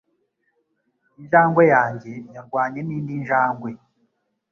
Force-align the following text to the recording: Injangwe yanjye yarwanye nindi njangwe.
Injangwe 1.19 1.63
yanjye 1.73 2.11
yarwanye 2.35 2.79
nindi 2.83 3.13
njangwe. 3.21 3.71